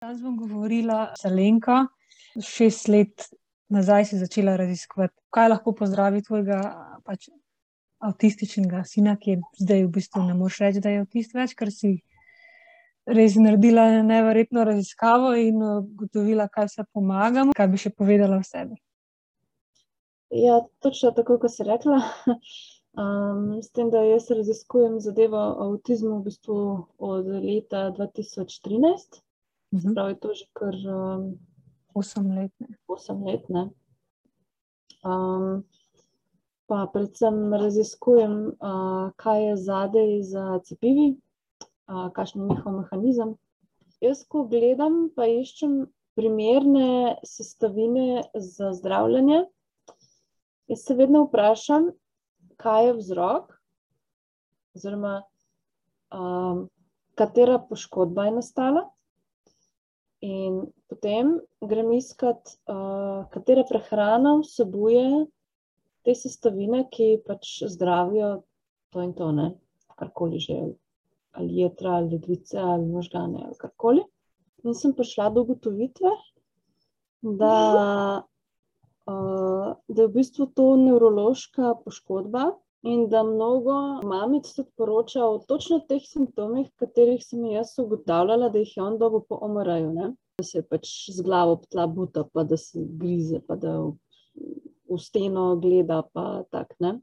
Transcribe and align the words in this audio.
Danes 0.00 0.22
bom 0.24 0.36
govorila 0.36 1.10
z 1.20 1.26
Alenko. 1.28 1.74
Šest 2.40 2.86
let 2.88 3.26
nazaj 3.68 4.06
si 4.08 4.20
začela 4.20 4.54
raziskovati, 4.56 5.12
kaj 5.36 5.50
lahko 5.52 5.74
pozdravi 5.76 6.22
tvojega 6.24 6.60
pač, 7.04 7.26
avtističnega 8.08 8.80
sina, 8.88 9.18
ki 9.20 9.34
je 9.34 9.42
zdaj 9.60 9.84
v 9.84 9.92
bistvu 9.98 10.24
ne 10.30 10.38
moreš 10.38 10.62
reči, 10.64 10.80
da 10.80 10.94
je 10.94 11.02
avtist 11.02 11.36
več, 11.36 11.52
ker 11.52 11.68
si 11.74 11.92
res 13.20 13.36
naredila 13.36 13.86
neverjetno 14.08 14.64
raziskavo 14.70 15.34
in 15.36 15.60
ugotovila, 15.68 16.48
kaj 16.48 16.72
vse 16.72 16.88
pomaga. 16.96 17.50
Kaj 17.60 17.72
bi 17.76 17.84
še 17.84 17.92
povedala 17.92 18.40
o 18.40 18.50
sebi? 18.54 18.80
Ja, 20.32 20.62
točno 20.80 21.12
tako, 21.12 21.42
kot 21.44 21.52
si 21.52 21.68
rekla. 21.68 22.00
Um, 22.96 23.58
s 23.66 23.68
tem, 23.76 23.92
da 23.92 24.08
jaz 24.08 24.32
raziskujem 24.32 24.96
zadevo 25.04 25.48
avtizmu 25.68 26.22
v 26.22 26.30
bistvu 26.32 26.62
od 26.96 27.34
leta 27.50 27.90
2013. 28.00 29.26
Mhm. 29.72 29.76
Uh 29.76 29.82
-huh. 29.82 29.94
Pravi, 29.94 30.14
to 30.20 30.28
je 30.28 30.34
že 30.34 30.44
kar 30.52 30.74
um, 30.74 31.38
8 31.94 32.34
let. 32.34 32.52
Ne? 32.60 32.68
8 32.88 33.26
let 33.26 33.48
ne? 33.48 33.70
Um, 35.04 35.64
pa 36.66 36.86
predvsem 36.92 37.54
raziskujem, 37.54 38.46
uh, 38.46 39.10
kaj 39.16 39.48
je 39.48 39.56
zadej 39.56 40.22
za 40.22 40.60
cepivi, 40.64 41.16
uh, 41.88 42.12
kakšen 42.12 42.42
je 42.42 42.48
njihov 42.48 42.72
mehanizem. 42.72 43.34
Jaz, 44.00 44.24
ko 44.28 44.44
gledam, 44.44 45.10
pa 45.16 45.26
iščem 45.26 45.86
primerne 46.14 47.16
sestavine 47.24 48.22
za 48.34 48.72
zdravljenje. 48.72 49.44
Jaz 50.68 50.84
se 50.84 50.94
vedno 50.94 51.24
vprašam, 51.24 51.90
kaj 52.56 52.86
je 52.86 52.94
vzrok, 52.96 53.54
oziroma 54.76 55.22
um, 56.14 56.68
katera 57.14 57.58
poškodba 57.58 58.28
je 58.28 58.36
nastala, 58.38 58.84
In 60.20 60.66
potem 60.88 61.38
grem 61.64 61.92
iskat, 61.96 62.56
uh, 62.68 63.24
katera 63.32 63.64
prehrana 63.64 64.36
vsebuje 64.42 65.24
te 66.04 66.14
sestavine, 66.14 66.84
ki 66.92 67.22
pač 67.24 67.62
zdravijo 67.72 68.42
to 68.92 69.04
in 69.04 69.14
to, 69.16 69.30
ne. 69.32 69.48
Karkoli 69.96 70.40
že. 70.40 70.58
Ali 71.38 71.62
jetra 71.62 71.94
ali 72.00 72.16
ledvice 72.16 72.58
ali 72.58 72.86
možgane 72.90 73.44
ali 73.46 73.56
karkoli. 73.56 74.02
In 74.64 74.74
sem 74.74 74.92
prišla 74.92 75.30
do 75.32 75.44
ugotovitve, 75.46 76.10
da, 77.22 77.54
da 79.06 80.02
je 80.02 80.08
v 80.08 80.12
bistvu 80.12 80.50
to 80.56 80.74
nevrološka 80.76 81.76
poškodba 81.84 82.50
in 82.82 83.08
da 83.08 83.22
mnogo 83.22 83.72
mamic 84.02 84.54
tudi 84.54 84.70
poroča 84.76 85.24
o 85.24 85.38
točno 85.38 85.80
teh 85.88 86.02
simptomih, 86.06 86.70
katerih 86.80 87.20
sem 87.24 87.44
jaz 87.44 87.74
ugotavljala, 87.78 88.48
da 88.48 88.58
jih 88.58 88.76
je 88.76 88.82
on 88.82 88.98
dobil 88.98 89.20
po 89.28 89.40
MR-ju, 89.48 89.92
ne. 89.92 90.12
Da 90.38 90.44
se 90.44 90.62
pač 90.62 90.88
z 91.12 91.22
glavo 91.22 91.58
ob 91.58 91.66
tla 91.68 91.86
buta 91.86 92.24
pa 92.32 92.44
da 92.44 92.56
se 92.56 92.86
grize 93.02 93.40
pa 93.46 93.56
da 93.56 93.76
v 94.90 94.98
steno 94.98 95.56
gleda 95.60 96.02
pa 96.12 96.42
tako, 96.50 96.76
ne. 96.80 96.98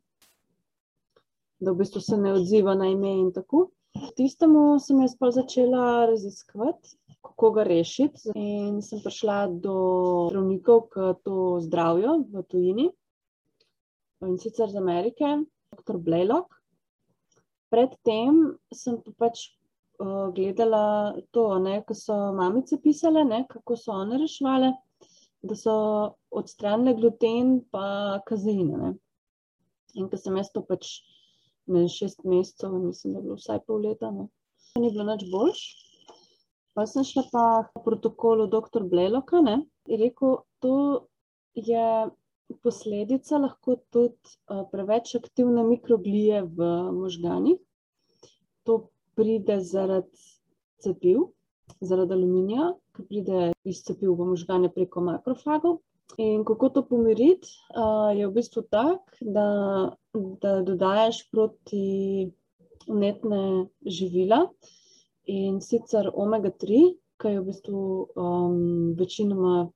Da 1.60 1.72
v 1.72 1.82
bistvu 1.82 2.02
se 2.02 2.18
ne 2.18 2.34
odziva 2.34 2.76
na 2.76 2.90
ime 2.90 3.14
in 3.20 3.32
tako. 3.34 3.70
Tistem 4.18 4.54
sem 4.80 5.02
jaz 5.02 5.16
pol 5.18 5.32
začela 5.34 6.06
raziskovati, 6.10 6.98
kako 7.26 7.52
ga 7.52 7.64
rešiti, 7.66 8.34
in 8.36 8.82
sem 8.86 9.02
prišla 9.02 9.38
do 9.62 9.78
zdravnikov, 10.30 10.84
ke 10.94 11.14
to 11.26 11.58
zdravijo 11.66 12.20
v 12.34 12.44
tujini. 12.50 12.88
In 14.26 14.38
sicer 14.42 14.70
iz 14.70 14.78
Amerike, 14.78 15.32
doktor 15.72 15.98
Blaylock. 15.98 16.48
Pred 17.70 17.96
tem 18.08 18.58
sem 18.72 19.00
pa 19.04 19.12
pač, 19.20 19.52
gledala 20.36 21.18
to, 21.34 21.48
ne, 21.60 21.82
ke 21.88 21.96
so 21.98 22.16
mamice 22.38 22.78
pisale, 22.80 23.26
ne, 23.28 23.44
kako 23.50 23.76
so 23.76 23.92
one 23.92 24.20
reševale. 24.22 24.72
Da 25.44 25.56
so 25.56 25.74
odstranile 26.32 26.96
gluten 26.98 27.60
pa 27.72 28.22
kazein, 28.28 28.72
a 28.74 28.78
ne. 28.78 28.94
In 29.96 30.08
ke 30.10 30.20
sem 30.20 30.38
jaz 30.38 30.52
to 30.54 30.64
pač 30.66 31.02
ne 31.68 31.88
šest 31.92 32.24
mesecev, 32.24 32.72
mislim, 32.80 33.14
da 33.14 33.20
je 33.20 33.26
bilo, 33.26 33.36
vsaj 33.36 33.60
pol 33.68 33.84
leta, 33.84 34.12
no, 34.14 34.30
ni 34.80 34.92
bilo 34.94 35.04
nič 35.10 35.26
boljše, 35.32 36.16
pol 36.78 36.88
sem 36.88 37.04
šla 37.04 37.26
pa 37.34 37.44
k 37.68 37.84
protokolu 37.84 38.48
doktor 38.48 38.86
Blaylocka, 38.88 39.42
ne, 39.44 39.58
je 39.90 40.00
rekel: 40.00 40.38
"To 40.64 40.76
je 41.56 42.08
posledica 42.64 43.38
lahko 43.42 43.76
tudi, 43.92 44.16
preveč 44.72 45.16
aktivne 45.16 45.64
mikroglije 45.68 46.44
v 46.44 46.58
možganih. 46.96 47.60
To 48.68 48.74
pride 49.16 49.60
zaradi 49.64 50.18
cepiv, 50.84 51.20
zaradi 51.82 52.14
aluminija, 52.14 52.74
ke 52.96 53.04
pride 53.10 53.52
iz 53.68 53.84
cepiv 53.84 54.12
v 54.18 54.26
možgane 54.34 54.70
preko 54.74 55.02
makrofagov. 55.02 55.78
In 56.18 56.44
kako 56.48 56.70
to 56.70 56.86
pomiriti? 56.88 57.48
je 58.16 58.28
v 58.28 58.34
bistvu 58.34 58.62
tako, 58.72 59.04
da, 59.22 59.48
da 60.42 60.62
dodajaš 60.64 61.32
protivnetna 61.32 63.68
živila, 63.86 64.48
in 65.28 65.62
sicer 65.62 66.10
omega 66.14 66.52
tri, 66.56 66.98
ke 67.20 67.30
je 67.36 67.42
v 67.42 67.46
bistvu, 67.50 67.82
večinoma 68.98 69.70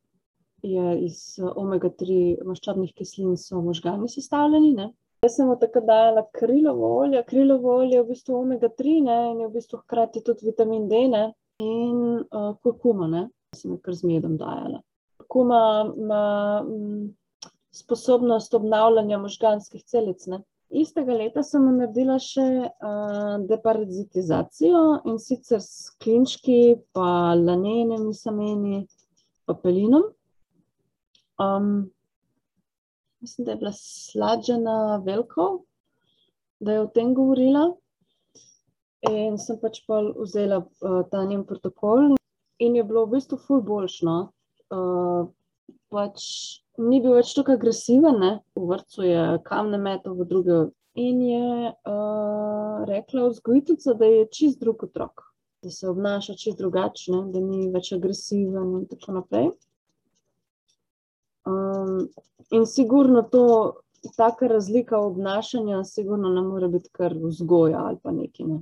je 0.63 0.97
iz 1.05 1.39
omega 1.55 1.89
tri 1.89 2.37
maščobnih 2.45 2.93
kislin 2.97 3.37
so 3.37 3.61
možgani 3.61 4.09
sestavljeni, 4.09 4.73
ne. 4.77 4.91
Jaz 5.21 5.35
sem 5.37 5.49
takrat 5.61 5.85
dajala 5.85 6.23
krilovo 6.33 6.87
olje, 7.03 7.21
krilovo 7.27 7.75
olje 7.83 7.99
je 7.99 8.03
v 8.03 8.09
bistvu 8.09 8.37
omega 8.39 8.69
tri, 8.73 8.95
ne, 9.05 9.17
in 9.31 9.43
je 9.43 9.49
v 9.49 9.53
bistvu 9.57 9.81
hkrati 9.83 10.23
tudi 10.25 10.47
vitamin 10.49 10.87
D, 10.89 11.01
ne. 11.11 11.25
In, 11.61 12.23
kurkumo, 12.63 13.07
ne. 13.07 13.27
Sem 13.55 13.75
ji 13.75 13.81
kar 13.85 13.97
z 13.97 14.07
medom 14.09 14.37
dajala. 14.39 14.81
Kurkuma 15.21 15.59
ima, 15.93 16.23
sposobnost 17.71 18.53
obnavljanja 18.57 19.19
možganskih 19.21 19.83
celic, 19.85 20.25
ne. 20.27 20.41
Istega 20.71 21.13
leta 21.19 21.43
sem 21.43 21.65
naredila 21.67 22.15
še, 22.23 22.47
deparazitizacijo, 23.49 24.83
in 25.11 25.17
sicer 25.19 25.59
s 25.59 25.91
klinčki 26.01 26.77
pa 26.95 27.35
laneninimi 27.35 28.13
semeni 28.15 28.85
pa 29.45 29.53
pelinom. 31.41 31.91
mislim, 33.21 33.45
da 33.45 33.51
je 33.51 33.57
bila 33.57 33.71
Sladžana 33.73 35.03
Velko, 35.05 35.63
da 36.59 36.71
je 36.71 36.81
o 36.81 36.87
tem 36.87 37.13
govorila. 37.13 37.75
In 39.09 39.37
sem 39.37 39.57
pač 39.61 39.81
pol 39.87 40.11
vzela, 40.19 40.61
ta 41.11 41.23
njen 41.25 41.45
protokol 41.45 42.15
in 42.61 42.75
je 42.75 42.83
bilo 42.83 43.05
v 43.05 43.15
bistvu 43.15 43.39
ful 43.41 43.61
boljše, 43.65 44.05
no. 44.05 44.17
pač 45.89 46.21
ni 46.77 46.99
bil 47.01 47.17
več 47.17 47.33
toliko 47.33 47.55
agresiven, 47.57 48.19
ne, 48.21 48.29
v 48.55 48.67
vrtcu 48.69 49.07
je 49.07 49.23
kamne 49.47 49.79
metal 49.81 50.13
v 50.19 50.27
druge 50.29 50.59
in 50.93 51.23
je, 51.25 51.73
rekla 52.91 53.25
vzgojiteljica, 53.31 53.97
da 53.97 54.05
je 54.05 54.29
čisto 54.29 54.65
drug 54.65 54.85
otrok. 54.85 55.25
Da 55.65 55.69
se 55.69 55.89
obnaša 55.89 56.37
čisto 56.37 56.61
drugače, 56.61 57.11
ne, 57.11 57.25
da 57.33 57.41
ni 57.41 57.71
več 57.73 57.91
agresiven 57.97 58.77
in 58.83 58.85
tako 58.93 59.17
naprej. 59.17 59.49
In 62.51 62.65
sigurno 62.65 63.21
to, 63.21 63.73
taka 64.17 64.47
razlika 64.47 64.99
obnašanja 64.99 65.83
sigurno 65.83 66.29
ne 66.29 66.41
more 66.41 66.67
biti 66.67 66.89
kar 66.91 67.15
vzgoja 67.17 67.83
ali 67.85 67.97
pa 68.03 68.11
nekaj, 68.11 68.45
ne. 68.45 68.61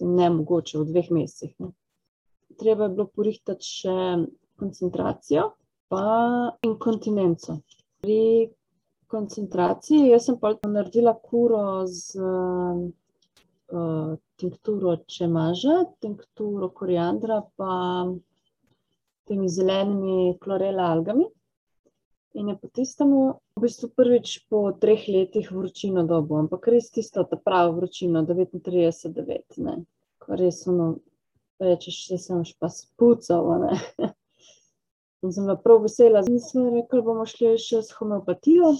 Nemogoče 0.00 0.78
v 0.78 0.84
dveh 0.90 1.10
mesecih, 1.10 1.54
ne. 1.58 1.72
Treba 2.58 2.88
je 2.88 2.94
bilo 2.94 3.06
porihtati 3.14 3.64
še 3.64 3.96
koncentracijo 4.58 5.50
pa 5.88 6.04
inkontinenco. 6.66 7.60
Pri 8.02 8.48
koncentraciji, 9.08 10.10
jaz 10.12 10.26
sem 10.28 10.36
pol 10.38 10.58
naredila 10.66 11.14
kuro 11.22 11.86
s, 11.86 12.12
tinkturo 14.40 14.96
čemaža, 15.06 15.84
tinkturo 16.00 16.70
koriandra 16.72 17.42
pa 17.56 18.06
temi 19.28 19.48
zelenimi 19.48 20.38
klorela 20.40 20.88
algami. 20.94 21.26
In 22.38 22.48
je 22.48 22.54
po 22.56 22.68
tistem 22.70 23.10
v 23.58 23.60
bistvu 23.60 23.88
prvič 23.98 24.46
po 24.46 24.70
treh 24.70 25.08
letih 25.10 25.48
vročino 25.50 26.04
dobil, 26.06 26.44
ampak 26.44 26.68
res 26.70 26.86
tisto 26.94 27.24
ta 27.26 27.66
vročino, 27.66 28.22
devetintrideset 28.22 29.10
devet, 29.10 29.58
ne. 29.58 29.82
Ke 30.22 30.38
res 30.38 30.62
ono 30.70 31.02
rečeš: 31.58 32.06
"Zdaj 32.06 32.20
se 32.22 32.34
boš 32.34 32.52
pa 32.60 32.68
spucal, 32.70 33.42
ne." 33.64 33.74
In 35.26 35.32
sem 35.34 35.50
bila 35.50 35.56
prav 35.58 35.82
vesela, 35.82 36.22
in 36.30 36.38
smo 36.38 36.70
rekli: 36.70 37.02
"Bomo 37.02 37.26
šle 37.26 37.56
še 37.58 37.82
s 37.82 37.90
homeopatijo." 37.98 38.70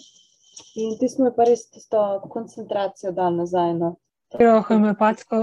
In 0.78 0.94
mi 1.18 1.26
je 1.26 1.34
pa 1.34 1.44
res 1.44 1.66
tisto 1.70 1.98
koncentracijo 2.30 3.12
dalo 3.12 3.42
nazaj, 3.42 3.74
no. 3.74 3.96
Katero 4.30 4.62
homeopatsko, 4.62 5.36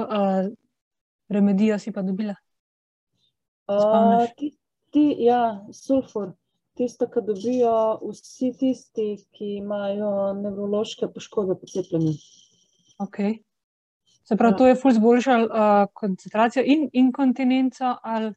remedijo 1.28 1.80
si 1.80 1.92
pa 1.92 2.02
dobila? 2.02 2.36
Se 3.66 3.76
spomniš? 3.76 4.56
ja, 5.20 5.68
sulfur. 5.72 6.32
Tisto, 6.75 7.07
ke 7.07 7.22
dobijo 7.24 7.74
vsi 8.04 8.51
tisti, 8.60 9.06
ki 9.31 9.57
imajo 9.62 10.33
nevrološke 10.42 11.07
poškodbe 11.07 11.56
po 11.62 11.68
cepljenju. 11.72 12.13
Okej. 13.00 13.38
Se 14.25 14.36
pravi, 14.36 14.57
to 14.57 14.68
je 14.68 14.75
ful 14.75 14.92
izboljšalo, 14.92 15.48
koncentracijo 15.94 16.63
in 16.66 16.89
inkontinenco 16.94 17.95
ali 18.04 18.33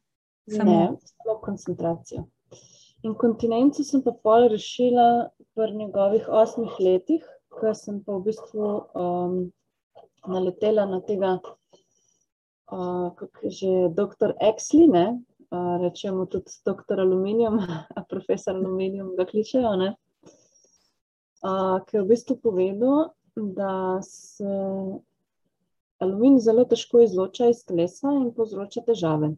Samo- 0.49 0.71
Ne, 0.71 0.97
samo 1.03 1.39
koncentracijo. 1.41 2.23
Inkontinenco 3.03 3.83
sem 3.83 4.01
pa 4.01 4.11
pol 4.23 4.47
rešila 4.49 5.29
pri 5.55 5.75
njegovih 5.75 6.25
osmih 6.29 6.71
letih, 6.79 7.23
ko 7.49 7.73
sem 7.73 8.03
pa 8.03 8.13
v 8.17 8.23
bistvu 8.25 8.65
um, 8.95 9.51
naletela 10.27 10.85
na 10.85 11.01
tega, 11.01 11.39
uh, 12.71 13.11
kako 13.15 13.45
je 13.45 13.51
že 13.51 13.73
doktor 13.95 14.33
Exley, 14.41 14.89
ne, 14.91 15.19
uh, 15.51 15.75
rečemo 15.81 16.25
tudi 16.25 16.51
doktor 16.65 16.99
Aluminijum, 16.99 17.59
profesor 18.11 18.55
Aluminijum 18.55 19.15
ga 19.17 19.25
kličejo, 19.25 19.75
ne, 19.75 19.93
uh, 21.43 21.77
ki 21.85 21.97
je 21.97 22.03
v 22.03 22.09
bistvu 22.13 22.39
povedal, 22.43 23.09
da 23.35 24.01
se 24.01 24.45
aluminij 25.99 26.39
zelo 26.39 26.65
težko 26.65 27.03
izloča 27.03 27.49
iz 27.51 27.63
telesa 27.65 28.11
in 28.21 28.31
povzroča 28.35 28.83
težave. 28.87 29.33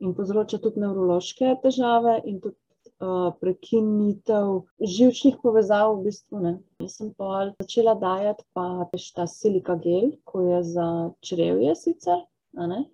In 0.00 0.14
povzroča 0.14 0.58
tudi 0.62 0.80
nevrološke 0.82 1.54
težave 1.62 2.18
in 2.24 2.40
tudi 2.40 2.56
uh, 3.00 3.30
prekinitev 3.40 4.62
živčnih 4.96 5.38
povezav. 5.42 5.94
V 5.98 6.08
bistvu, 6.08 6.42
ne. 6.44 6.54
Jaz 6.82 6.98
sem 7.00 7.12
pa 7.16 7.48
začela 7.60 7.94
dajati 7.98 8.46
pa 8.52 8.88
ta 9.14 9.26
silika 9.26 9.76
gel, 9.84 10.12
ko 10.24 10.42
je 10.48 10.62
za 10.72 10.88
črevje 11.20 11.74
sicer, 11.76 12.24
a 12.56 12.66
ne, 12.66 12.84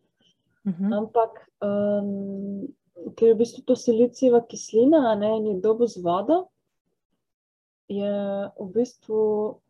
Mhm. 0.67 0.93
ampak 0.93 1.31
um, 1.61 2.67
ker 3.17 3.29
je 3.29 3.35
v 3.35 3.39
bistvu 3.39 3.63
to 3.67 3.77
silicijeva 3.77 4.41
kislina 4.49 5.15
ne, 5.15 5.37
in 5.37 5.47
je 5.47 5.61
dobo 5.61 5.87
z 5.87 6.01
vodo, 6.03 6.47
je 7.89 8.13
v 8.61 8.69
bistvu 8.73 9.61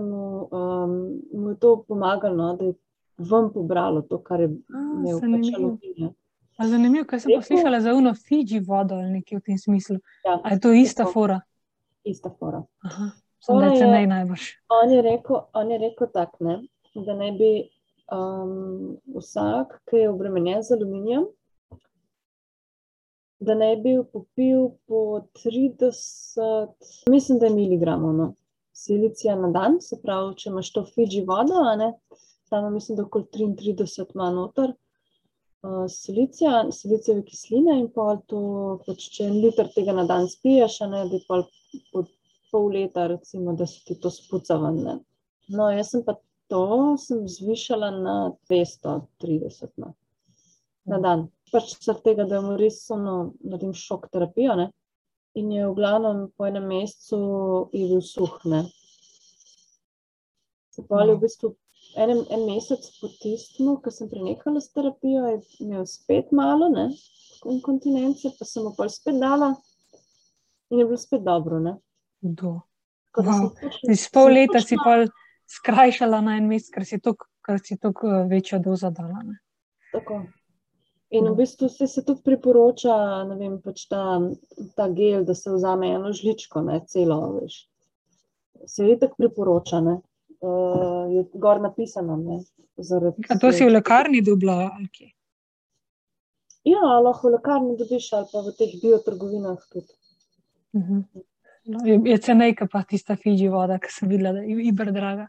mu, 0.00 0.48
um, 0.52 0.92
mu 1.32 1.54
to 1.54 1.84
pomagalo, 1.88 2.36
no, 2.36 2.56
da 2.56 2.64
je 2.64 2.74
ven 3.18 3.50
pobralo 3.52 4.02
to, 4.02 4.18
kar 4.18 4.40
je 4.40 4.48
imel 4.48 5.20
pač 5.20 5.54
aluminij. 5.54 6.12
Zanimivo, 6.58 7.04
kaj 7.06 7.20
sem 7.20 7.32
poslušala 7.36 7.80
za 7.80 7.94
uno 7.94 8.14
Fiji 8.14 8.60
vodo 8.60 8.94
ali 8.94 9.12
nekaj 9.12 9.38
v 9.38 9.42
tem 9.42 9.58
smislu. 9.58 9.96
Ja, 10.26 10.40
A 10.44 10.52
je 10.52 10.60
to 10.60 10.72
ista 10.72 11.04
tako. 11.04 11.12
fora? 11.12 11.40
ista 12.04 12.30
fora. 12.30 12.64
Aha. 12.82 13.10
Sem 13.38 13.58
da 13.58 13.66
je- 13.66 13.78
cenej 13.78 14.06
najbrž. 14.06 14.42
On 14.68 14.90
je 14.90 15.02
rekel, 15.02 15.40
on 15.54 15.70
je 15.70 15.78
rekel 15.78 16.06
tak, 16.12 16.40
ne, 16.40 16.62
da 16.96 17.14
naj 17.14 17.32
bi 17.32 17.70
um, 18.12 18.96
vsak, 19.16 19.78
ki 19.90 20.02
je 20.02 20.10
obremenjen 20.10 20.62
z 20.62 20.76
aluminijem, 20.76 21.26
da 23.40 23.54
naj 23.54 23.76
bi 23.84 23.94
popil 24.12 24.68
po 24.90 25.22
30, 25.44 26.72
mislim, 27.10 27.38
da 27.38 27.46
je 27.46 27.54
miligramov 27.54 28.16
no, 28.16 28.32
silicija 28.74 29.36
na 29.38 29.52
dan, 29.54 29.78
se 29.80 30.00
pravi, 30.02 30.34
če 30.40 30.50
imaš 30.50 30.72
to 30.74 30.84
Fiji 30.94 31.22
vodo, 31.26 31.62
ne, 31.78 31.92
tam 32.50 32.72
mislim, 32.74 32.98
da 32.98 33.06
okoli 33.06 33.28
33 33.34 34.06
ima 34.14 34.30
noter. 34.34 34.74
Uh, 35.62 35.86
silicija, 35.90 36.68
silicijeve 36.72 37.24
kisline 37.26 37.74
in 37.80 37.88
pol 37.94 38.20
to, 38.30 38.40
pač, 38.86 39.08
če 39.16 39.26
en 39.26 39.40
liter 39.42 39.66
tega 39.74 39.94
na 39.94 40.04
dan 40.06 40.28
spiješ, 40.30 40.80
ne, 40.86 41.02
da 41.10 41.18
je 41.18 41.26
pol 41.26 41.42
po 41.92 42.04
pol 42.50 42.70
leta, 42.72 43.06
recimo, 43.06 43.52
da 43.52 43.66
se 43.66 43.84
ti 43.84 43.98
to 44.00 44.10
spuca 44.10 44.56
ven. 44.56 44.82
Ne. 44.84 44.94
No, 45.48 45.70
jaz 45.72 45.92
sem 45.92 46.04
pa 46.04 46.14
to 46.48 46.96
sem 46.98 47.28
zvišala 47.28 47.90
na 47.90 48.14
230 48.50 49.68
no, 49.76 49.94
na 50.88 50.98
dan. 50.98 51.28
Pač 51.52 51.74
zaradi 51.80 52.04
tega, 52.04 52.24
da 52.28 52.40
mu 52.44 52.56
res 52.60 52.82
ono, 52.92 53.32
naredim 53.44 53.72
šok 53.76 54.08
terapijo. 54.12 54.56
Ne. 54.56 54.66
In 55.34 55.52
je 55.52 55.66
v 55.68 55.74
glavnem 55.76 56.26
po 56.36 56.46
enem 56.48 56.66
mesecu 56.68 57.18
je 57.72 57.86
bil 57.88 58.00
suh. 58.04 58.34
Ne. 58.44 58.64
Se 60.74 60.82
pa 60.88 61.02
je 61.04 61.14
v 61.14 61.20
bistvu 61.22 61.52
enem, 61.96 62.20
en 62.30 62.44
mesec 62.48 62.84
po 63.00 63.08
tistem, 63.20 63.76
ko 63.82 63.90
sem 63.90 64.08
prenehala 64.10 64.60
s 64.60 64.72
terapijo, 64.72 65.24
je 65.32 65.38
imel 65.64 65.86
spet 65.88 66.32
malo 66.32 66.68
ne, 66.72 66.88
inkontinence, 67.48 68.32
pa 68.38 68.44
sem 68.48 68.64
mu 68.66 68.74
pol 68.76 68.90
spet 68.92 69.16
dala 69.20 69.54
in 70.70 70.82
je 70.82 70.84
bilo 70.84 71.00
spet 71.00 71.24
dobro. 71.24 71.60
Ne. 71.64 71.76
Tako 72.22 73.22
da 73.24 73.32
sem 73.32 73.48
Wow. 73.48 73.54
točno- 73.60 73.96
Si 73.96 74.10
pol 74.12 74.28
leta 74.32 74.60
si 74.60 74.76
točno- 74.76 74.84
pol 74.84 75.06
skrajšala 75.48 76.20
na 76.24 76.36
en 76.38 76.48
mesec, 76.48 76.72
ker 76.74 76.84
si 77.62 77.76
toliko 77.78 78.10
eh, 78.10 78.26
večjo 78.30 78.58
dozo 78.64 78.90
dala. 78.90 79.22
Ne? 79.24 79.38
Tako. 79.92 80.22
In 81.10 81.24
v 81.24 81.34
bistvu 81.38 81.70
se, 81.72 81.86
se 81.88 82.02
tudi 82.04 82.20
priporoča, 82.24 82.94
vem, 83.38 83.54
pač 83.64 83.86
ta, 83.88 84.02
ta 84.76 84.88
gel, 84.92 85.24
da 85.24 85.34
se 85.34 85.50
vzame 85.54 85.88
eno 85.96 86.12
žličko, 86.12 86.60
ne 86.66 86.82
celo. 86.86 87.20
Veš. 87.38 87.62
Se 88.68 88.84
je 88.84 88.98
tako 89.00 89.16
priporoča, 89.22 89.80
ne. 89.80 90.00
Uh, 90.38 91.08
je 91.10 91.24
gor 91.32 91.62
napisano. 91.64 92.18
Ne, 92.20 92.42
zaradi 92.76 93.24
A 93.32 93.38
to 93.40 93.52
si 93.52 93.64
v 93.64 93.72
lekarni 93.72 94.20
dobila? 94.22 94.68
ali 94.68 94.90
kje? 94.92 95.08
Ja, 96.68 96.98
lahko 97.00 97.30
v 97.30 97.38
lekarni 97.38 97.78
dobiš 97.80 98.12
ali 98.12 98.28
pa 98.32 98.44
v 98.44 98.52
teh 98.58 98.76
biotrgovinah 98.82 99.64
tudi. 99.72 99.96
Mhm. 100.76 101.02
No, 101.68 101.84
Je, 101.84 102.00
je 102.04 102.18
cenejka 102.18 102.66
pa 102.72 102.82
tista 102.88 103.16
Fiji 103.16 103.48
voda, 103.52 103.78
ki 103.78 103.92
sem 103.92 104.08
videla, 104.08 104.32
da 104.32 104.44
je 104.44 104.56
iber 104.70 104.92
draga. 104.92 105.28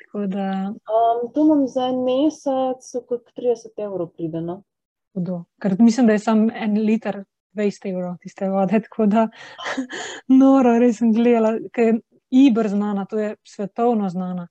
Tako 0.00 0.26
da, 0.30 0.46
Um, 0.70 1.32
to 1.34 1.42
imam 1.44 1.66
za 1.68 1.88
en 1.90 2.04
mesec, 2.04 2.86
okrog 3.02 3.32
30 3.36 3.82
evrov 3.84 4.12
pride. 4.14 4.40
No. 4.40 4.62
hudo. 5.14 5.44
ker 5.62 5.76
mislim, 5.78 6.06
da 6.06 6.12
je 6.12 6.18
samo 6.18 6.48
en 6.54 6.78
liter 6.78 7.24
20 7.52 7.90
evrov 7.90 8.16
tiste 8.22 8.48
vode, 8.48 8.80
tako 8.80 9.06
da 9.06 9.28
noro, 10.40 10.78
res 10.78 10.98
sem 10.98 11.12
gledala, 11.12 11.56
ker 11.74 11.84
je 11.84 12.00
iber 12.30 12.68
znana, 12.68 13.04
to 13.06 13.18
je 13.18 13.34
svetovno 13.44 14.08
znana. 14.08 14.48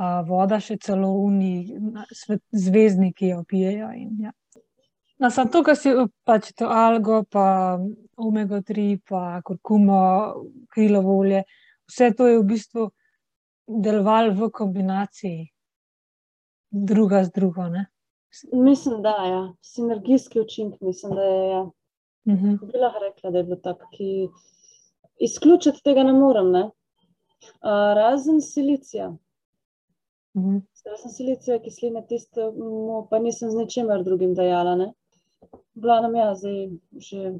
A 0.00 0.20
voda 0.24 0.60
še 0.60 0.78
celo 0.80 1.10
uni, 1.12 1.76
zvezdniki 2.52 3.34
jo 3.34 3.42
pijejo. 3.48 3.90
In, 3.92 4.14
ja. 4.24 4.32
No, 5.20 5.28
samo 5.30 5.50
to, 5.52 5.60
kar 5.66 5.76
si 5.76 5.92
pač 6.24 6.52
to 6.56 6.70
algo, 6.72 7.24
pa 7.28 7.76
omega-3, 8.20 8.98
pa 9.08 9.40
kurkumo, 9.44 10.00
krilovo 10.72 11.18
olje, 11.18 11.44
vse 11.88 12.12
to 12.16 12.26
je 12.26 12.38
v 12.38 12.44
bistvu 12.52 12.90
delovalo 13.70 14.34
v 14.34 14.50
kombinaciji, 14.50 15.48
druga 16.70 17.24
z 17.24 17.32
drugo. 17.34 17.68
Ne? 17.68 17.86
Mislim, 18.52 19.02
da 19.02 19.10
je. 19.10 19.30
Ja. 19.30 19.52
Sinergijski 19.62 20.40
učinek, 20.40 20.80
mislim, 20.80 21.14
da 21.14 21.22
je. 21.22 21.48
Ja. 21.50 21.70
Mhm. 22.28 22.54
Bi 22.72 22.78
lahko 22.78 22.98
rekla, 22.98 23.30
da 23.30 23.38
je 23.38 23.44
bilo 23.44 23.56
tako, 23.56 23.88
ki 23.92 24.28
izključiti 25.18 25.82
tega 25.84 26.02
ne 26.02 26.12
morem. 26.12 26.50
Ne? 26.50 26.64
Uh, 26.64 27.92
razen 27.96 28.40
silicija. 28.40 29.16
Mhm. 30.36 30.58
Razen 30.86 31.10
silicija, 31.10 31.58
kisline, 31.58 32.06
tiste, 32.06 32.50
mu 32.56 33.06
pa 33.10 33.18
nisem 33.18 33.50
z 33.50 33.56
ničemer 33.56 34.04
drugim 34.04 34.34
dajala. 34.34 34.74
Ne? 34.76 34.92
V 35.74 35.82
glavnem, 35.82 36.14
ja, 36.14 36.34
zdaj 36.34 36.68
že, 36.98 37.34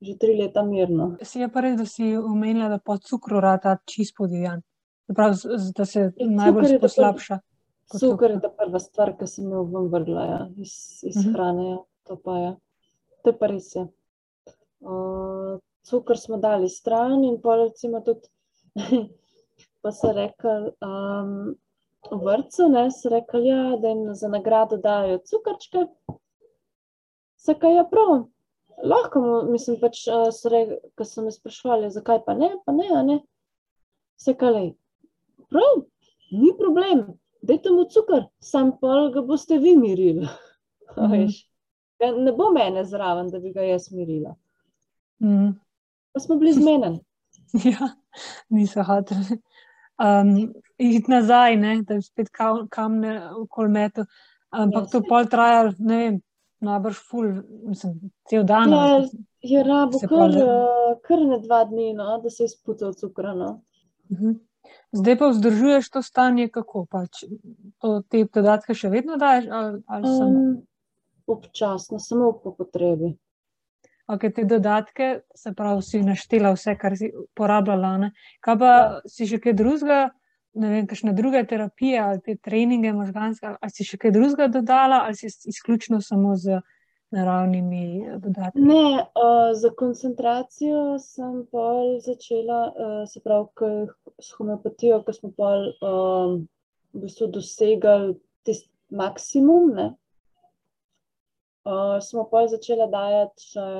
že 0.00 0.16
tri 0.16 0.36
leta 0.36 0.62
mirno. 0.62 1.16
Si 1.22 1.40
je 1.40 1.48
pa 1.48 1.60
res, 1.60 1.76
da 1.76 1.84
si 1.84 2.16
omenila, 2.16 2.68
da 2.68 2.78
po 2.78 2.96
cukru 2.98 3.40
rata 3.40 3.76
čist 3.86 4.16
podivjan. 4.16 4.62
Z- 5.08 5.72
da 5.72 5.84
se 5.84 6.00
Ja, 6.16 6.26
najbolj 6.26 6.66
je 6.68 6.80
poslabša. 6.80 7.38
kot 7.88 8.00
Cuker 8.00 8.30
je 8.30 8.40
ta 8.40 8.48
prva 8.48 8.78
stvar, 8.78 9.16
ki 9.16 9.26
sem 9.26 9.50
jo 9.50 9.64
ven 9.64 9.88
vrgla 9.88 10.24
ja, 10.24 10.48
iz, 10.56 10.72
iz 11.04 11.16
Mhm. 11.16 11.32
hrane. 11.32 11.70
Ja. 11.70 11.78
To 12.04 12.16
pa 12.16 12.36
je. 12.38 12.56
To 13.22 13.30
je 13.30 13.38
pa 13.38 13.46
res. 13.46 13.74
Ja. 13.74 13.88
Uh, 14.80 15.58
cuker 15.82 16.16
smo 16.16 16.36
dali 16.36 16.68
stran 16.68 17.24
in 17.24 17.40
pa 17.40 17.56
recimo 17.56 18.00
tudi, 18.00 18.28
pa 19.82 19.92
so 19.92 20.12
rekli, 20.12 20.70
um, 20.80 21.54
v 22.02 22.18
vrtcu, 22.18 22.68
ne, 22.68 22.90
so 22.90 23.08
rekli, 23.08 23.46
ja, 23.46 23.76
da 23.76 23.88
jim 23.88 24.14
za 24.14 24.28
nagrado 24.28 24.76
dajo 24.78 25.18
cukrčke. 25.18 25.84
Se 27.36 27.54
kaj 27.54 27.74
je 27.74 27.84
prav? 27.90 28.29
Lahko 28.84 29.42
mislim, 29.50 29.76
pač, 29.80 30.04
ko 30.96 31.04
so 31.04 31.22
me 31.22 31.30
sprašvali, 31.32 31.90
zakaj 31.92 32.22
pa 32.26 32.34
ne, 32.34 32.54
pa 32.66 32.72
ne, 32.72 32.86
ne. 33.04 33.18
Se 34.20 34.34
kaj, 34.34 34.72
prav, 35.50 35.82
ni 36.32 36.52
problem, 36.58 37.04
dajte 37.42 37.72
mu 37.72 37.84
cukor, 37.92 38.26
sam 38.40 38.72
pol 38.80 39.10
ga 39.12 39.22
boste 39.22 39.58
vi 39.58 39.76
mirili. 39.76 40.28
A 40.96 41.06
Mhm. 41.06 41.12
veš. 41.12 41.46
Ga 42.00 42.10
Ne 42.16 42.32
bo 42.32 42.50
mene 42.52 42.84
zraven, 42.84 43.28
da 43.30 43.38
bi 43.38 43.52
ga 43.52 43.62
jaz 43.62 43.90
mirila. 43.92 44.34
Mhm. 45.22 45.52
Pa 46.12 46.20
smo 46.20 46.36
bili 46.36 46.52
zmeden. 46.52 46.98
Ja, 47.64 47.88
niso 48.48 48.82
hoteli. 48.82 49.40
Um, 50.00 50.52
iti 50.78 51.10
nazaj, 51.10 51.56
ne, 51.56 51.82
da 51.82 51.94
bi 51.98 52.02
spet 52.02 52.28
kam- 52.32 52.68
kamne 52.68 53.30
okoli 53.36 53.68
metu. 53.68 54.04
Ampak 54.50 54.84
Ja, 54.86 54.90
to 54.90 55.00
pol 55.08 55.26
traja, 55.26 55.72
ne 55.78 55.96
vem, 55.98 56.20
najbrž 56.60 56.98
ful, 57.10 57.32
mislim, 57.66 58.10
cel 58.28 58.44
dan. 58.44 58.70
Ja, 58.72 59.00
Je 59.40 59.62
rabo 59.64 59.98
kar, 60.04 60.30
eh, 60.36 60.96
kar 61.02 61.20
ne 61.24 61.38
dva 61.40 61.64
dni, 61.64 61.94
no, 61.96 62.18
da 62.20 62.30
se 62.30 62.44
izpuca 62.44 62.86
od 62.90 62.98
cukra. 63.00 63.34
No. 63.34 63.62
Mhm. 64.12 64.36
Zdaj 64.92 65.16
pa 65.18 65.28
vzdržuješ 65.32 65.88
to 65.90 66.02
stanje, 66.02 66.48
kako 66.48 66.84
pač. 66.90 67.24
To, 67.80 68.02
te 68.02 68.26
dodatke 68.34 68.74
še 68.74 68.90
vedno 68.92 69.16
daješ, 69.16 69.46
ali, 69.50 69.82
ali 69.86 70.06
samo? 70.06 70.40
Um, 70.44 70.62
občasno, 71.26 71.98
samo 71.98 72.32
po 72.44 72.52
potrebi. 72.54 73.14
Okay, 74.10 74.34
te 74.34 74.44
dodatke, 74.44 75.20
se 75.34 75.52
pravi, 75.54 75.82
si 75.82 76.02
naštela 76.02 76.50
vse, 76.52 76.74
kar 76.76 76.96
si 76.98 77.12
porabljala. 77.34 77.96
Ne? 77.98 78.12
Kaj 78.42 78.58
pa 78.58 78.66
Ja. 78.66 79.00
si 79.06 79.26
še 79.26 79.38
kaj 79.40 79.54
drugega 79.54 80.10
ne 80.54 80.70
vem, 80.70 80.86
kakšne 80.86 81.12
druge 81.12 81.44
terapije 81.46 82.00
ali 82.00 82.20
te 82.20 82.36
treninge 82.36 82.92
možganske, 82.92 83.46
ali, 83.46 83.56
ali 83.60 83.74
si 83.74 83.86
še 83.86 83.98
kaj 84.02 84.14
drugega 84.14 84.48
dodala, 84.48 85.04
ali 85.06 85.14
si 85.14 85.30
izključno 85.50 86.00
samo 86.02 86.36
z 86.36 86.60
naravnimi 87.14 87.84
eh, 88.06 88.18
dodatki? 88.22 88.62
Ne, 88.62 89.04
uh, 89.04 89.50
za 89.58 89.70
koncentracijo 89.78 90.98
sem 91.02 91.44
pol 91.50 91.98
začela, 92.04 92.60
uh, 92.70 92.98
se 93.10 93.22
pravi, 93.24 93.86
s 94.20 94.34
homeopatijo, 94.38 95.02
ko 95.06 95.14
smo 95.14 95.32
pol 95.36 95.70
uh, 95.70 96.36
v 96.94 97.04
bistvu 97.04 97.30
dosegali 97.34 98.14
tisti 98.46 98.70
maksimum. 98.90 99.72
Ne? 99.74 99.88
Uh, 101.66 101.98
smo 102.02 102.26
pa 102.30 102.46
začeli 102.50 102.86
dajati 102.90 103.50
še 103.52 103.70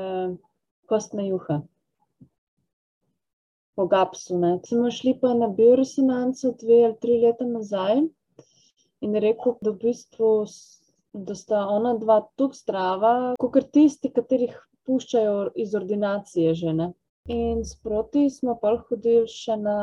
kostne 0.91 1.31
juhe 1.31 1.63
po 3.81 3.87
GAPS-u. 3.87 4.37
Smo 4.69 4.91
šli 4.91 5.15
pa 5.21 5.35
na 5.35 5.47
bioresonanco 5.49 6.53
dve 6.61 6.83
ali 6.85 6.97
tri 7.01 7.15
leta 7.23 7.47
nazaj 7.49 8.03
in 9.01 9.15
rekel, 9.25 9.55
da, 9.65 9.71
v 9.71 9.79
bistvu, 9.81 10.33
da 11.13 11.35
sta 11.35 11.63
ona 11.73 11.95
dva 11.97 12.19
tako 12.37 12.59
zdrava, 12.59 13.13
kot 13.41 13.71
tisti, 13.73 14.11
katerih 14.13 14.59
puščajo 14.85 15.53
iz 15.65 15.73
ordinacije 15.75 16.53
žene. 16.61 16.91
In 17.33 17.65
sproti 17.65 18.27
smo 18.35 18.59
pa 18.61 18.75
hodili 18.77 19.25
še 19.33 19.57
na 19.57 19.79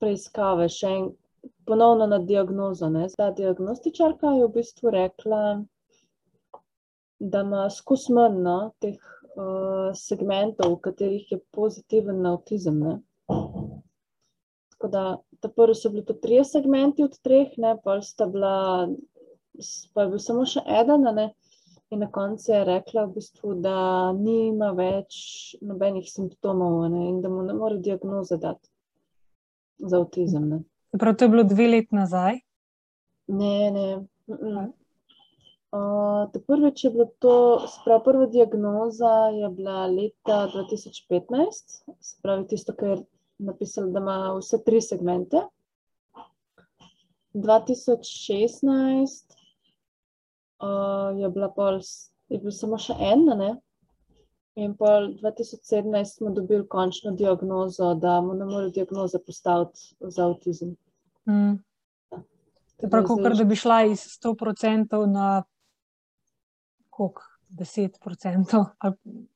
preiskave, 0.00 0.70
še 0.72 0.96
en, 0.96 1.06
ponovno 1.68 2.08
na 2.08 2.22
diagnozo. 2.32 2.88
Ne. 2.96 3.10
Ta 3.18 3.28
diagnostičarka 3.36 4.38
je 4.38 4.46
v 4.46 4.54
bistvu 4.56 4.96
rekla, 4.96 5.42
da 7.20 7.44
ima 7.44 7.68
skozi 7.70 8.16
manj 8.16 8.40
no, 8.48 8.58
teh 8.80 8.96
uh, 9.36 9.90
segmentov, 9.94 10.76
v 10.76 10.80
katerih 10.86 11.32
je 11.32 11.38
pozitiven 11.54 12.26
avtizem. 12.26 12.78
Ne. 12.80 12.94
Tako 14.72 14.88
da, 14.88 15.04
ta 15.40 15.48
prvi 15.48 15.74
so 15.74 15.90
bili 15.90 16.04
to 16.04 16.14
trije 16.14 16.44
segmenti 16.44 17.04
od 17.04 17.18
treh, 17.22 17.54
ne, 17.58 17.76
pa 17.84 18.00
sta 18.02 18.26
bila, 18.26 18.88
pa 19.94 20.02
je 20.02 20.08
bil 20.08 20.22
samo 20.22 20.46
še 20.46 20.64
eden, 20.80 21.06
ne, 21.14 21.30
in 21.92 22.02
na 22.02 22.10
koncu 22.10 22.52
je 22.52 22.64
rekla, 22.64 23.06
v 23.06 23.18
bistvu, 23.18 23.54
da 23.62 23.76
nima 24.16 24.72
več 24.76 25.16
nobenih 25.60 26.08
simptomov 26.08 26.86
ne, 26.90 27.08
in 27.10 27.20
da 27.22 27.30
mu 27.32 27.44
ne 27.46 27.56
more 27.56 27.78
diagnoze 27.78 28.38
dati 28.40 28.68
za 29.78 30.00
avtizem. 30.00 30.62
Prav 30.98 31.16
to 31.16 31.24
je 31.24 31.32
bilo 31.32 31.44
dve 31.48 31.68
leti 31.68 31.96
nazaj? 31.96 32.40
Ne, 33.28 33.70
ne. 33.70 33.88
Mm 34.26 34.34
-mm. 34.34 34.70
Uh, 35.72 36.28
prvič 36.46 36.84
je 36.84 36.90
bilo 36.90 37.06
to, 37.18 37.64
sprav, 37.68 38.02
prva 38.04 38.26
diagnoza 38.26 39.32
je 39.32 39.48
bila 39.48 39.86
leta 39.86 40.48
2015, 40.52 41.84
spravi 42.00 42.46
tisto, 42.46 42.74
kar 42.76 42.88
je 42.88 43.04
napisal, 43.38 43.88
da 43.88 43.98
ima 44.00 44.34
vse 44.36 44.60
tri 44.66 44.80
segmente. 44.84 45.40
2016 47.34 49.32
uh, 50.60 51.20
je 51.20 51.28
bila 51.28 51.48
pol, 51.48 51.80
je 52.28 52.38
bil 52.38 52.52
samo 52.52 52.76
še 52.78 52.92
ena, 53.00 53.34
ne? 53.34 53.52
In 54.60 54.74
pol 54.76 55.14
2017 55.22 56.18
smo 56.18 56.30
dobili 56.36 56.68
končno 56.68 57.14
diagnozo, 57.16 57.94
da 57.94 58.20
mu 58.20 58.34
ne 58.36 58.44
more 58.44 58.68
diagnoze 58.68 59.18
postaviti 59.24 59.96
za 60.00 60.28
avtizem. 60.28 60.76
Mm. 61.24 61.56
Prav, 62.90 63.06
kot 63.08 63.24
da 63.38 63.44
bi 63.48 63.56
šla 63.56 63.84
iz 63.88 64.04
100% 64.20 65.06
na 65.06 65.42
koliko, 67.02 67.22
10%. 67.52 68.64
Ali, 68.78 68.94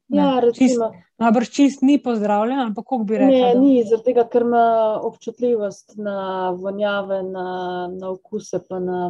ne, 0.09 0.23
ja, 0.23 0.41
recimo. 0.41 0.91
Najbrž 1.19 1.51
čist 1.51 1.83
ni 1.83 1.99
pozdravljen, 2.03 2.59
ali 2.59 2.75
kako 2.75 2.99
bi 2.99 3.19
rekel? 3.19 3.35
Ne, 3.35 3.55
da... 3.55 3.61
ni, 3.61 3.85
zaradi 3.85 4.05
tega, 4.05 4.25
ker 4.33 4.47
ima 4.47 4.67
občutljivost 5.05 5.97
na 6.01 6.51
vonjave, 6.57 7.23
na, 7.23 7.47
na 7.93 8.11
okuse, 8.11 8.61
pa 8.69 8.81
na, 8.81 9.01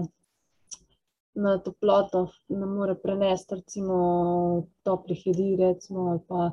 na 1.35 1.57
toploto. 1.63 2.27
Ne 2.49 2.67
more 2.67 2.97
prenesti, 3.03 3.61
recimo, 3.61 3.99
toplih 4.83 5.27
jedi, 5.27 5.53
recimo, 5.61 6.11
ali, 6.15 6.23
pa, 6.29 6.51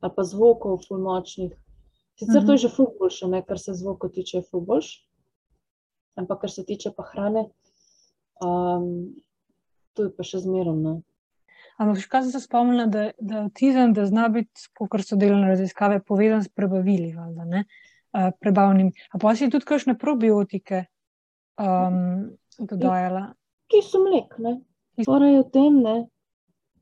ali 0.00 0.16
pa 0.16 0.26
zvokov, 0.26 0.84
fulmočnih. 0.88 1.54
Sicer 2.16 2.46
to 2.46 2.54
je 2.54 2.56
mhm. 2.56 2.62
že 2.62 2.72
fulboljše, 2.76 3.42
kar 3.48 3.58
se 3.60 3.74
zvoko 3.74 4.08
tiče, 4.08 4.38
je 4.38 4.48
fulboljše. 4.50 5.02
Ampak, 6.16 6.40
kar 6.40 6.50
se 6.50 6.64
tiče 6.64 6.94
pa 6.96 7.04
hrane, 7.10 7.42
um, 8.40 9.12
to 9.92 10.06
je 10.06 10.12
pa 10.16 10.24
še 10.24 10.40
zmerno. 10.40 11.02
Ampak, 11.76 12.06
kaj 12.08 12.22
sem 12.24 12.32
se 12.32 12.40
spomnila, 12.40 12.86
da, 12.88 13.10
da 13.20 13.42
avtizem, 13.44 13.92
da 13.96 14.06
zna 14.08 14.30
biti, 14.32 14.68
kot 14.76 15.02
so 15.04 15.18
delali 15.20 15.50
raziskave, 15.50 16.00
povezan 16.00 16.44
s 16.44 16.48
prebavili, 16.48 17.10
valda, 17.12 17.44
ne, 17.44 17.64
uh, 18.16 18.30
prebavnim. 18.40 18.94
A 19.12 19.20
pa 19.20 19.34
si 19.36 19.50
tudi 19.52 19.68
kakšne 19.68 19.98
probiotike 20.00 20.86
um, 21.60 22.32
dodajala? 22.56 23.26
Ki 23.68 23.82
so 23.84 24.00
mlek, 24.06 24.38
ne. 24.40 24.56
Torej, 25.04 25.42
v 25.42 25.46
tem, 25.52 25.76
ne, 25.84 25.96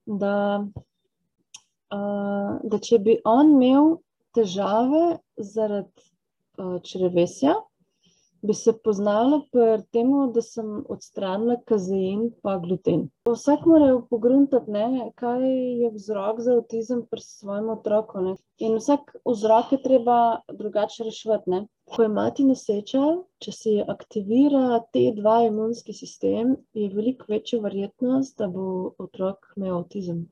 da, 0.06 0.36
uh, 0.62 2.52
da 2.62 2.82
če 2.86 3.02
bi 3.02 3.18
on 3.26 3.56
imel 3.56 3.96
težave 4.34 5.18
zaradi 5.42 6.06
uh, 6.62 6.78
črevesja, 6.86 7.56
bi 8.46 8.54
se 8.54 8.72
poznalo 8.84 9.38
pri 9.52 9.82
tem, 9.92 10.10
da 10.32 10.42
sem 10.44 10.72
odstranila 10.92 11.56
kazein 11.70 12.26
in 12.28 12.58
gluten. 12.64 13.06
Vsak 13.28 13.64
mora 13.70 13.88
pogruntati, 14.10 14.70
ne, 14.70 15.06
kaj 15.20 15.44
je 15.82 15.90
vzrok 15.94 16.42
za 16.44 16.58
avtizem 16.58 17.00
pri 17.10 17.24
svojem 17.24 17.70
otroku. 17.76 18.20
Ne. 18.26 18.34
In 18.60 18.76
vsak 18.76 19.14
vzrok 19.24 19.72
je 19.72 19.80
treba 19.86 20.18
drugače 20.52 21.08
rešiti. 21.08 21.62
Ko 21.94 22.02
je 22.02 22.08
mati 22.08 22.44
noseča, 22.44 23.02
če 23.44 23.52
se 23.52 23.72
aktivira 23.96 24.78
te 24.92 25.10
dva 25.16 25.40
imunski 25.48 25.92
sistem, 25.96 26.56
je 26.72 26.88
veliko 26.92 27.28
večja 27.28 27.60
verjetnost, 27.64 28.38
da 28.38 28.48
bo 28.48 28.94
otrok 28.98 29.52
imel 29.56 29.76
avtizem. 29.80 30.24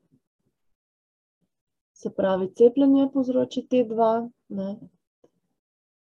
Se 1.96 2.10
pravi, 2.10 2.48
cepljenje 2.58 3.10
povzroči 3.12 3.66
te 3.70 3.84
dva. 3.88 4.14
Ne 4.48 4.72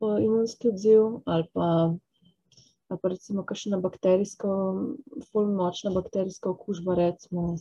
imunski 0.00 0.68
odziv, 0.68 1.20
ali 1.24 1.46
pa, 1.52 1.94
ali 2.88 2.98
pa 3.02 3.08
recimo 3.08 3.44
kakšna 3.44 3.80
bakterijska, 3.80 4.48
zelo 5.24 5.46
močna 5.56 5.90
bakterijska 5.90 6.50
okužba, 6.50 6.94
recimo, 6.94 7.56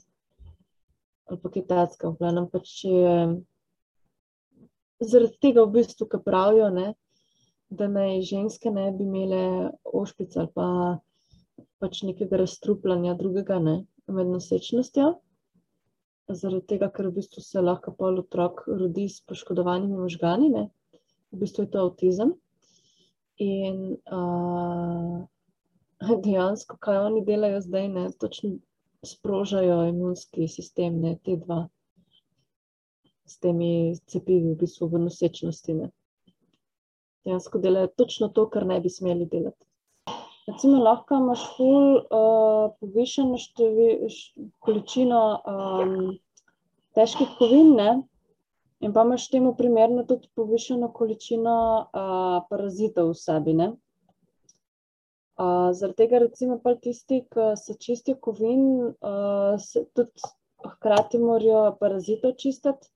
ali 1.26 1.40
pa 1.42 1.50
kitajska. 1.50 2.10
V 2.10 2.20
glavnem, 2.20 2.50
pač 2.52 2.84
je 2.84 3.16
zaradi 5.00 5.40
tega, 5.42 5.64
v 5.64 5.80
bistvu, 5.80 6.08
ki 6.12 6.22
pravijo, 6.26 6.70
ne, 6.70 6.94
da 7.70 7.88
naj 7.88 8.22
ženske 8.22 8.72
ne 8.72 8.92
bi 8.94 9.04
imele 9.04 9.72
ošpic 9.84 10.36
ali 10.38 10.52
pa 10.54 10.68
pač 11.82 12.04
nekega 12.06 12.38
razstrupljanja 12.44 13.16
drugega 13.20 13.58
ne, 13.60 13.76
med 14.08 14.28
nosečnostjo. 14.30 15.16
Zaradi 16.30 16.66
tega, 16.74 16.90
ker 16.94 17.10
v 17.10 17.20
bistvu 17.20 17.42
se 17.42 17.62
lahko 17.62 17.94
pol 17.98 18.22
otrok 18.22 18.66
rodi 18.68 19.10
s 19.10 19.22
poškodovanimi 19.26 19.98
možgani. 19.98 20.50
Ne 20.50 20.70
v 21.32 21.42
bistvu 21.44 21.66
je 21.66 21.72
to 21.72 21.86
avtizem. 21.88 22.34
In 23.42 23.98
uh, 24.08 25.26
dejansko, 26.24 26.78
kaj 26.80 27.02
oni 27.10 27.24
delajo 27.26 27.62
zdaj, 27.62 27.88
ne, 27.92 28.06
točno 28.20 28.56
sprožajo 29.06 29.84
imunski 29.90 30.48
sistem, 30.48 31.02
ne, 31.02 31.16
te 31.24 31.36
dva, 31.38 31.66
s 33.26 33.40
temi 33.40 33.96
cepivi, 34.08 34.54
v 34.54 34.60
bistvu 34.64 34.90
v 34.90 35.06
nosečnosti. 35.08 35.78
Ne. 35.82 35.92
Dejansko 37.26 37.60
delajo 37.60 37.92
točno 37.98 38.30
to, 38.30 38.48
kar 38.50 38.66
ne 38.66 38.80
bi 38.80 38.90
smeli 38.90 39.28
delati. 39.32 39.66
Recimo, 40.46 40.78
lahko 40.84 41.18
imaš 41.18 41.44
ful 41.56 41.96
uh, 41.98 42.74
povišeno 42.80 43.38
količino 44.62 45.22
um, 45.42 45.96
težkih 46.94 47.32
kovin, 47.40 47.72
ne, 47.80 47.90
In 48.84 48.94
pa 48.94 49.04
imaš 49.08 49.30
temu 49.32 49.56
primerno 49.56 50.04
tudi 50.04 50.28
povišeno 50.36 50.90
količino 50.94 51.56
uh, 51.80 52.44
parazitov 52.50 53.14
v 53.14 53.18
sebi. 53.20 53.54
Uh, 53.56 53.72
zaradi 55.76 55.98
tega, 56.02 56.20
recimo, 56.24 56.60
pa 56.64 56.76
tisti, 56.76 57.22
ki 57.32 57.46
se 57.60 57.78
čistijo 57.80 58.20
kovin, 58.28 58.62
uh, 58.88 59.56
se 59.60 59.86
tudi 59.96 60.12
hkrati 60.66 61.18
morajo 61.24 61.78
parazitov 61.80 62.36
čistiti, 62.40 62.92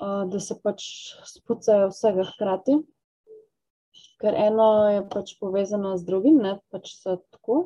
uh, 0.00 0.24
da 0.30 0.40
se 0.40 0.58
pač 0.62 0.86
spucajo 1.34 1.90
vsega 1.90 2.24
hkrati. 2.32 2.74
Ker 4.22 4.34
eno 4.38 4.66
je 4.90 5.02
pač 5.10 5.34
povezano 5.40 5.96
z 5.98 6.06
drugim, 6.06 6.38
ne 6.42 6.58
pač 6.70 6.94
se 7.00 7.16
tako. 7.34 7.62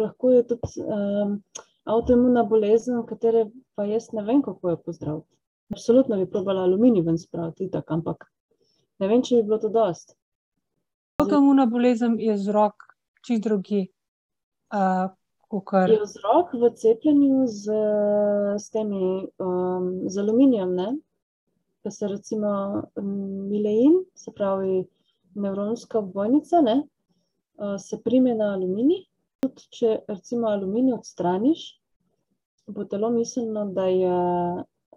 Lahko 0.00 0.30
je 0.32 0.42
tudi 0.48 0.82
um, 0.84 1.38
avtoimuna 1.84 2.44
bolezen, 2.48 3.02
katere 3.08 3.46
pa 3.76 3.84
jaz 3.88 4.12
ne 4.12 4.24
vem, 4.24 4.42
kako 4.44 4.74
jo 4.74 4.82
pozdraviti. 4.84 5.34
Absolutno 5.72 6.16
bi 6.20 6.26
probala 6.30 6.62
aluminij 6.62 7.02
ven 7.02 7.18
spraviti, 7.18 7.70
tak, 7.70 7.90
ampak 7.90 8.28
ne 9.00 9.08
vem, 9.08 9.22
če 9.22 9.40
bi 9.40 9.48
bilo 9.48 9.58
to 9.62 9.70
dost. 9.72 10.16
Avtoimuna 11.22 11.66
bolezen 11.70 12.18
je 12.20 12.34
vzrok 12.36 12.88
čist 13.24 13.44
drugi. 13.46 13.86
Uh, 14.74 15.08
kukar... 15.48 15.90
Je 15.90 16.00
vzrok 16.02 16.54
v 16.58 16.70
cepljenju 16.74 17.46
z, 17.46 17.76
s 18.58 18.70
temi 18.74 19.28
um, 19.38 20.08
z 20.10 20.20
aluminijem, 20.20 20.74
ne? 20.74 20.88
Pa 21.84 21.92
se 21.92 22.08
recimo 22.08 22.50
milein, 23.00 24.00
se 24.14 24.32
pravi 24.32 24.84
nevronska 25.34 25.98
obvojnica, 25.98 26.60
ne? 26.64 26.82
uh, 27.58 27.76
se 27.78 28.00
prime 28.02 28.34
na 28.34 28.52
aluminij. 28.54 29.04
Tudi, 29.44 29.66
če 29.76 29.98
recimo 30.08 30.48
aluminij 30.48 30.96
odstraniš, 30.96 31.64
bo 32.66 32.86
telo 32.88 33.10
mislilo, 33.12 33.66
da 33.76 33.86
je, 33.92 34.20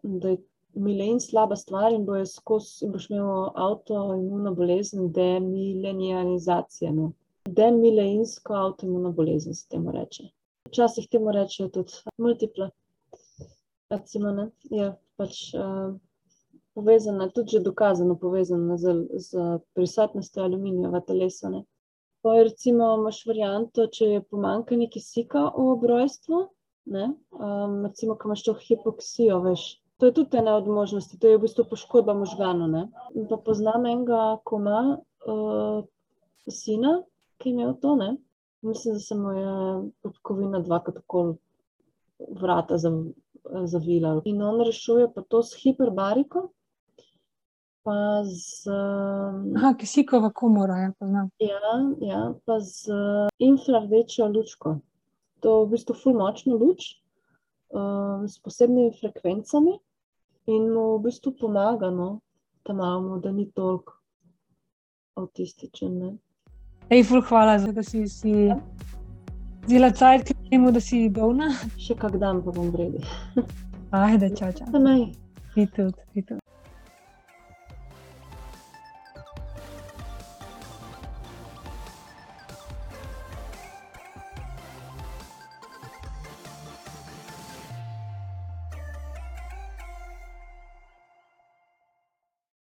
da 0.04 0.30
je 0.34 0.38
milen 0.88 1.20
slaba 1.20 1.56
stvar 1.60 1.94
in, 1.94 2.08
skos, 2.32 2.72
in 2.86 2.96
boš 2.96 3.10
imel 3.12 3.52
avtoimuno 3.68 4.56
bolezen, 4.56 5.12
demilenializacija. 5.14 6.92
No. 6.96 7.12
Demileinsko 7.60 8.56
avtoimuno 8.64 9.12
bolezen 9.12 9.56
se 9.56 9.68
temu 9.70 9.92
reče. 9.92 10.30
Včasih 10.68 11.08
temu 11.12 11.32
rečejo 11.32 11.70
tudi 11.70 12.02
multipla. 12.18 12.70
Recimo, 13.90 14.32
ne, 14.36 14.50
je 14.72 14.90
pač 15.16 15.40
uh, 15.56 15.96
povezana, 16.76 17.30
tudi 17.34 17.56
že 17.56 17.64
dokazano 17.64 18.18
povezana 18.20 18.78
z, 18.78 18.94
z 19.18 19.60
prisotnostjo 19.74 20.44
aluminija 20.44 20.92
v 20.92 21.02
telesu. 21.08 21.54
Recimo 22.28 22.90
imaš 22.98 23.22
varianto, 23.26 23.88
če 23.88 24.06
je 24.06 24.22
pomankanje 24.28 24.90
kisika 24.92 25.46
v 25.56 25.68
obrojstvu, 25.78 26.42
ne, 26.92 27.06
um, 27.32 27.86
recimo, 27.86 28.18
ko 28.20 28.28
imaš 28.28 28.44
to 28.44 28.56
hipoksijo, 28.60 29.40
veš, 29.46 29.64
To 29.98 30.06
je 30.06 30.14
tudi 30.14 30.38
ena 30.38 30.56
od 30.56 30.68
možnosti, 30.68 31.18
to 31.20 31.28
je 31.28 31.38
v 31.38 31.42
bistvu 31.42 31.66
poškodba 31.70 32.14
možganov. 32.14 32.90
Pa 33.30 33.38
poznam 33.42 33.86
enega, 33.90 34.38
ko 34.46 34.60
ima 34.62 34.82
uh, 35.26 35.80
sina, 36.46 37.00
ki 37.42 37.50
je 37.50 37.54
imel 37.54 37.74
to. 37.82 37.96
Ne? 37.96 38.18
Mislim, 38.62 38.94
da 38.94 39.00
se 39.00 39.16
mu 39.16 39.32
je 39.32 39.54
podkovina 40.02 40.60
dvakrat 40.60 40.96
tako 40.96 41.36
vrata 42.30 42.78
zavila. 43.66 44.22
In 44.26 44.42
on 44.42 44.62
rešuje 44.66 45.10
pa 45.14 45.22
to 45.22 45.44
s 45.44 45.58
hiperbariko. 45.64 46.50
Pa 47.84 48.24
z. 48.24 48.70
Aha, 49.56 49.74
kisikova 49.80 50.30
komora, 50.30 50.78
ja, 50.78 50.92
poznam. 51.00 51.30
Ja, 51.40 51.74
ja, 52.02 52.22
pa 52.46 52.60
z 52.60 52.92
infrardečjo 53.40 54.28
lučko. 54.28 54.78
To 55.40 55.60
je 55.60 55.66
v 55.66 55.70
bistvu 55.74 55.96
fulmočna 55.96 56.54
luč. 56.54 56.98
Uh, 57.68 58.24
s 58.28 58.40
posebnimi 58.40 58.94
frekvencami, 58.96 59.74
in 60.48 60.72
mu 60.74 60.98
v 60.98 61.04
bistvu 61.04 61.36
pomaga, 61.40 61.92
no, 61.92 62.20
imamo, 62.70 63.20
da 63.20 63.32
ni 63.32 63.52
toliko 63.52 63.94
avtističen. 65.16 66.18
Ej, 66.90 67.04
ful, 67.04 67.22
hvala 67.22 67.58
da 67.58 67.84
si 67.84 68.08
si 68.08 68.34
zila 69.68 69.92
cajt, 69.92 70.28
kljub 70.28 70.50
temu, 70.50 70.72
da 70.72 70.80
si 70.80 71.10
bolna. 71.10 71.52
Še 71.78 71.96
kak 72.00 72.18
dan 72.22 72.44
pa 72.44 72.52
bom 72.56 72.72
vredi. 72.72 73.04
Ajde, 73.92 74.32
čau, 74.36 74.52
čau. 74.52 74.68
Ti 75.54 75.68
tudi, 75.76 76.12
ti 76.14 76.24
tudi. 76.24 76.42